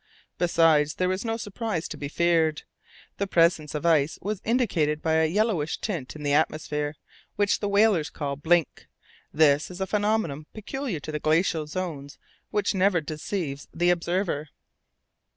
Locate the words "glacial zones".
11.19-12.17